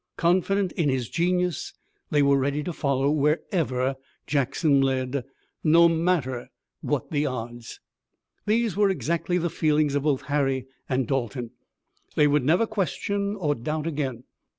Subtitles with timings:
[0.17, 1.73] Confident in his genius
[2.09, 5.23] they were ready to follow wherever Jackson led,
[5.63, 6.49] no matter
[6.81, 7.79] what the odds.
[8.47, 11.51] These were exactly the feelings of both Harry and Dalton.
[12.15, 14.23] They would never question or doubt again.